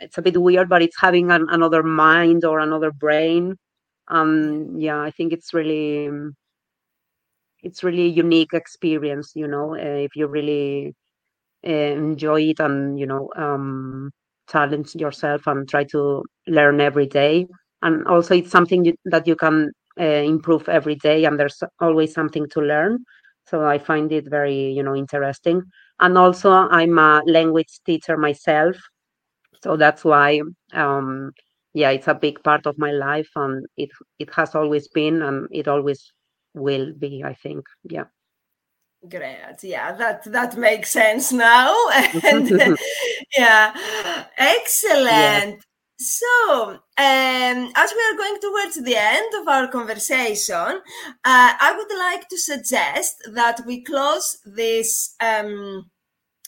it's 0.00 0.18
a 0.18 0.22
bit 0.22 0.40
weird 0.40 0.68
but 0.68 0.82
it's 0.82 1.00
having 1.00 1.30
an, 1.30 1.46
another 1.50 1.82
mind 1.82 2.44
or 2.44 2.60
another 2.60 2.92
brain. 2.92 3.56
Um 4.08 4.76
yeah 4.78 5.00
i 5.00 5.10
think 5.10 5.32
it's 5.32 5.54
really 5.54 6.10
it's 7.62 7.82
really 7.82 8.08
unique 8.08 8.52
experience 8.52 9.32
you 9.34 9.48
know 9.48 9.75
uh, 9.75 9.98
if 10.06 10.14
you 10.14 10.26
really 10.26 10.94
uh, 11.66 11.70
enjoy 11.70 12.42
it 12.42 12.60
and 12.60 12.98
you 12.98 13.06
know 13.06 13.30
um, 13.37 14.10
challenge 14.50 14.94
yourself 14.96 15.46
and 15.46 15.68
try 15.68 15.84
to 15.84 16.22
learn 16.48 16.80
every 16.80 17.06
day. 17.06 17.46
And 17.82 18.06
also 18.08 18.34
it's 18.37 18.50
something 18.50 18.84
you, 18.84 18.94
that 19.06 19.26
you 19.26 19.37
can 19.37 19.70
uh, 20.00 20.04
improve 20.04 20.68
every 20.68 20.96
day 20.96 21.25
and 21.26 21.38
there's 21.40 21.62
always 21.80 22.14
something 22.14 22.48
to 22.50 22.60
learn. 22.60 22.98
So 23.46 23.64
i 23.66 23.78
find 23.78 24.12
it 24.12 24.28
very 24.30 24.72
you 24.72 24.82
know 24.82 24.94
interesting 24.96 25.62
and 26.00 26.17
also 26.19 26.50
i'm 26.50 26.99
a 26.99 27.23
language 27.26 27.81
teacher 27.85 28.17
myself 28.17 28.76
so 29.62 29.76
that's 29.76 30.05
why 30.05 30.40
um 30.73 31.33
yeah 31.75 31.90
it's 31.90 32.09
a 32.09 32.14
big 32.14 32.43
part 32.43 32.67
of 32.67 32.78
my 32.78 32.93
life 32.93 33.28
and 33.37 33.67
it 33.76 33.90
it 34.19 34.33
has 34.35 34.55
always 34.55 34.88
been 34.88 35.23
and 35.23 35.49
it 35.50 35.69
always 35.69 36.12
will 36.55 36.93
be 36.95 37.23
i 37.25 37.35
think 37.35 37.64
yeah. 37.85 38.05
Great 39.09 39.62
yeah 39.62 39.93
that 39.93 40.25
that 40.25 40.57
makes 40.57 40.90
sense 40.90 41.31
now 41.31 41.73
and 42.25 42.50
yeah. 43.38 44.26
Excellent. 44.37 45.07
Yeah. 45.09 45.55
So, 46.00 46.71
um, 46.71 46.78
as 46.97 47.93
we 47.93 48.02
are 48.05 48.17
going 48.17 48.40
towards 48.40 48.76
the 48.76 48.95
end 48.95 49.35
of 49.40 49.49
our 49.49 49.67
conversation, 49.67 50.55
uh, 50.55 50.81
I 51.25 51.75
would 51.76 51.99
like 51.99 52.28
to 52.28 52.38
suggest 52.38 53.17
that 53.33 53.61
we 53.67 53.83
close 53.83 54.38
this 54.47 55.17
um, 55.21 55.90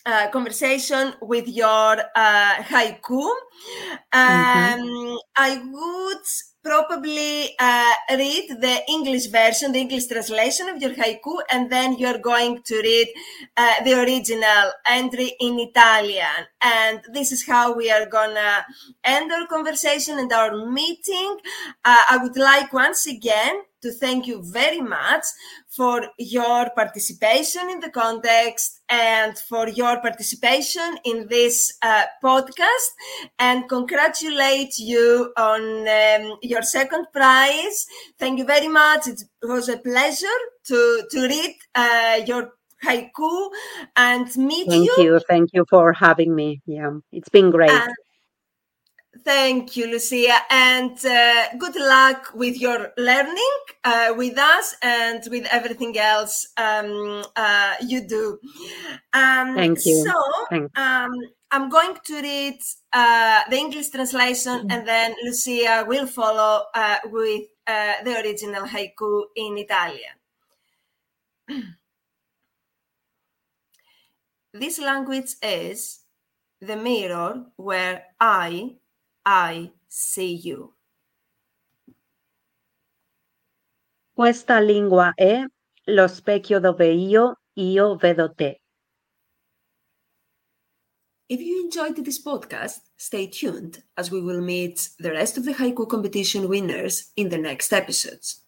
uh, 0.07 0.28
conversation 0.30 1.14
with 1.21 1.49
your 1.49 1.97
uh, 2.14 2.54
haiku. 2.62 3.02
Mm-hmm. 3.11 3.92
Um, 4.12 4.87
mm-hmm. 4.87 5.16
I 5.37 5.59
would 5.59 6.26
probably 6.62 7.55
uh, 7.59 7.93
read 8.11 8.57
the 8.61 8.83
English 8.88 9.26
version, 9.26 9.73
the 9.73 9.81
English 9.81 10.07
translation 10.07 10.69
of 10.69 10.81
your 10.81 10.90
haiku, 10.90 11.38
and 11.50 11.71
then 11.71 11.97
you're 11.99 12.19
going 12.19 12.62
to 12.64 12.76
read 12.76 13.09
uh, 13.57 13.83
the 13.85 13.95
original 14.00 14.73
entry 14.87 15.35
in 15.40 15.59
Italian. 15.59 16.47
And 16.62 17.00
this 17.12 17.33
is 17.33 17.47
how 17.47 17.75
we 17.75 17.90
are 17.90 18.07
gonna 18.07 18.67
end 19.05 19.33
our 19.33 19.47
conversation 19.47 20.19
and 20.19 20.33
our 20.33 20.67
meeting. 20.67 21.38
Uh, 21.85 22.02
I 22.11 22.19
would 22.23 22.37
like 22.37 22.73
once 22.73 23.07
again 23.07 23.62
to 23.82 23.92
thank 23.92 24.26
you 24.26 24.42
very 24.42 24.80
much 24.80 25.25
for 25.68 26.02
your 26.18 26.70
participation 26.70 27.68
in 27.70 27.80
the 27.80 27.90
context 27.90 28.80
and 28.88 29.38
for 29.38 29.68
your 29.68 30.00
participation 30.00 30.99
in 31.04 31.26
this 31.28 31.72
uh, 31.82 32.04
podcast 32.22 32.88
and 33.38 33.68
congratulate 33.68 34.78
you 34.78 35.32
on 35.37 35.88
um, 35.88 36.38
your 36.42 36.62
second 36.62 37.06
prize. 37.12 37.87
Thank 38.18 38.38
you 38.38 38.44
very 38.44 38.68
much. 38.68 39.06
It 39.06 39.22
was 39.42 39.68
a 39.68 39.78
pleasure 39.78 40.40
to, 40.66 41.02
to 41.10 41.22
read 41.22 41.56
uh, 41.75 42.20
your 42.26 42.52
haiku 42.84 43.50
and 43.96 44.26
meet 44.37 44.68
Thank 44.68 44.84
you. 44.84 44.94
Thank 44.94 44.99
you. 44.99 45.20
Thank 45.28 45.50
you 45.52 45.64
for 45.68 45.92
having 45.92 46.34
me. 46.34 46.62
Yeah, 46.66 46.90
it's 47.12 47.28
been 47.28 47.50
great. 47.50 47.70
And 47.70 47.94
Thank 49.25 49.76
you, 49.76 49.87
Lucia, 49.88 50.38
and 50.50 50.97
uh, 51.05 51.49
good 51.59 51.75
luck 51.75 52.31
with 52.33 52.61
your 52.61 52.93
learning 52.97 53.59
uh, 53.83 54.14
with 54.17 54.38
us 54.38 54.76
and 54.83 55.21
with 55.31 55.47
everything 55.50 55.99
else 55.99 56.47
um, 56.57 57.25
uh, 57.35 57.75
you 57.85 58.07
do. 58.07 58.38
Um, 59.12 59.57
Thank 59.57 59.85
you. 59.85 60.07
So, 60.07 60.14
um, 60.76 61.11
I'm 61.50 61.69
going 61.69 61.97
to 62.05 62.23
read 62.23 62.61
uh, 62.93 63.40
the 63.50 63.57
English 63.57 63.90
translation, 63.90 64.59
Mm-hmm. 64.61 64.71
and 64.71 64.87
then 64.87 65.14
Lucia 65.25 65.85
will 65.87 66.07
follow 66.07 66.67
uh, 66.73 66.99
with 67.07 67.47
uh, 67.67 67.95
the 68.05 68.21
original 68.23 68.62
haiku 68.62 69.25
in 69.35 69.59
Italian. 69.59 70.14
this 74.55 74.79
language 74.79 75.35
is 75.43 76.00
the 76.61 76.76
mirror 76.76 77.47
where 77.57 78.05
I 78.21 78.76
I 79.24 79.72
see 79.88 80.34
you. 80.34 80.74
Questa 84.12 84.60
lingua 84.60 85.12
è 85.14 85.42
lo 85.84 86.06
specchio 86.06 86.60
dove 86.60 86.92
io, 86.92 87.40
io 87.54 87.96
vedo 87.96 88.32
te. 88.34 88.60
If 91.28 91.40
you 91.40 91.62
enjoyed 91.62 92.04
this 92.04 92.20
podcast, 92.20 92.80
stay 92.96 93.28
tuned 93.28 93.84
as 93.96 94.10
we 94.10 94.20
will 94.20 94.40
meet 94.40 94.90
the 94.98 95.12
rest 95.12 95.38
of 95.38 95.44
the 95.44 95.54
haiku 95.54 95.88
competition 95.88 96.48
winners 96.48 97.12
in 97.14 97.28
the 97.28 97.38
next 97.38 97.72
episodes. 97.72 98.44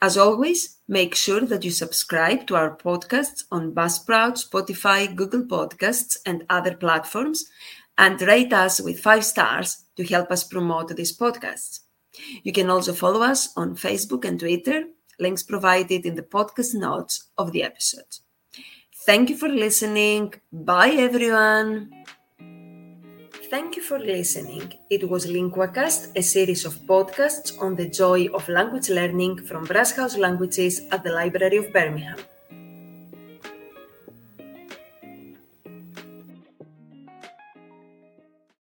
As 0.00 0.16
always, 0.16 0.78
make 0.88 1.14
sure 1.14 1.40
that 1.42 1.64
you 1.64 1.70
subscribe 1.70 2.46
to 2.46 2.56
our 2.56 2.76
podcasts 2.76 3.44
on 3.50 3.72
Buzzsprout, 3.72 4.38
Spotify, 4.38 5.14
Google 5.14 5.44
Podcasts, 5.44 6.16
and 6.24 6.44
other 6.48 6.74
platforms, 6.76 7.44
and 8.02 8.20
rate 8.22 8.52
us 8.52 8.80
with 8.80 8.98
five 8.98 9.24
stars 9.24 9.84
to 9.96 10.02
help 10.04 10.28
us 10.32 10.42
promote 10.42 10.88
this 10.96 11.16
podcast. 11.16 11.80
You 12.42 12.52
can 12.52 12.68
also 12.68 12.92
follow 12.92 13.22
us 13.22 13.56
on 13.56 13.76
Facebook 13.76 14.24
and 14.24 14.40
Twitter, 14.40 14.78
links 15.20 15.44
provided 15.44 16.04
in 16.04 16.16
the 16.16 16.28
podcast 16.36 16.74
notes 16.74 17.14
of 17.38 17.52
the 17.52 17.62
episode. 17.62 18.12
Thank 19.06 19.30
you 19.30 19.36
for 19.36 19.48
listening. 19.48 20.34
Bye, 20.52 20.96
everyone. 21.08 21.92
Thank 23.52 23.76
you 23.76 23.82
for 23.82 24.00
listening. 24.00 24.72
It 24.90 25.08
was 25.08 25.26
LinguaCast, 25.26 26.16
a 26.16 26.22
series 26.22 26.64
of 26.64 26.74
podcasts 26.92 27.60
on 27.62 27.76
the 27.76 27.88
joy 27.88 28.26
of 28.34 28.48
language 28.48 28.88
learning 28.88 29.44
from 29.44 29.62
Brass 29.64 29.92
House 29.92 30.16
Languages 30.16 30.80
at 30.90 31.04
the 31.04 31.12
Library 31.12 31.58
of 31.58 31.72
Birmingham. 31.72 32.18